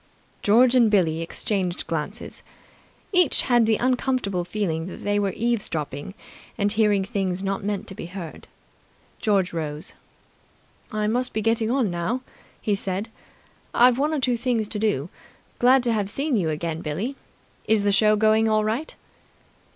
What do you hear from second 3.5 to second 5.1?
the uncomfortable feeling that